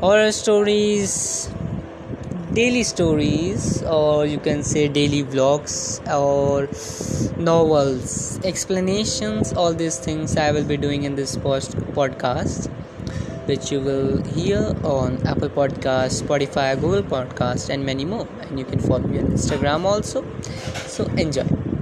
horror 0.00 0.30
stories 0.32 1.48
daily 2.52 2.82
stories 2.82 3.82
or 3.82 4.26
you 4.26 4.38
can 4.38 4.62
say 4.62 4.88
daily 4.88 5.22
vlogs 5.22 5.74
or 6.18 6.68
novels 7.40 8.38
explanations 8.44 9.52
all 9.52 9.74
these 9.74 9.98
things 9.98 10.36
i 10.36 10.50
will 10.50 10.64
be 10.64 10.76
doing 10.76 11.04
in 11.04 11.14
this 11.14 11.36
post 11.36 11.76
podcast 11.98 12.68
which 13.50 13.70
you 13.70 13.80
will 13.80 14.22
hear 14.36 14.62
on 14.84 15.18
apple 15.26 15.48
podcast 15.48 16.22
spotify 16.24 16.68
google 16.80 17.02
podcast 17.02 17.70
and 17.70 17.86
many 17.86 18.04
more. 18.04 18.26
And 18.42 18.58
you 18.58 18.64
can 18.64 18.80
follow 18.80 19.06
me 19.06 19.18
on 19.20 19.26
instagram 19.26 19.84
also. 19.84 20.24
So 20.88 21.04
enjoy. 21.16 21.75